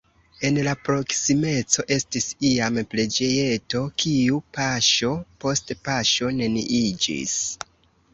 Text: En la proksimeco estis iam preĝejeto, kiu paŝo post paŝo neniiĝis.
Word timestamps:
En 0.47 0.55
la 0.67 0.71
proksimeco 0.85 1.83
estis 1.95 2.25
iam 2.51 2.79
preĝejeto, 2.93 3.81
kiu 4.05 4.39
paŝo 4.59 5.11
post 5.45 5.75
paŝo 5.89 6.31
neniiĝis. 6.39 7.37